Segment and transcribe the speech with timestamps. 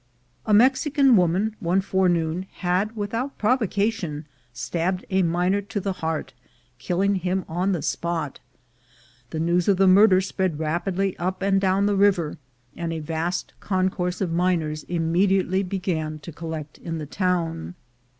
[0.47, 6.33] A Mexican woman one forenoon had, without prov ocation, stabbed a miner to the heart,
[6.79, 8.39] killing him on the spot.
[9.29, 12.39] The news of the murder spread rapidly up and down the river,
[12.75, 17.75] and a vast concourse of miners immediately began to collect in the town.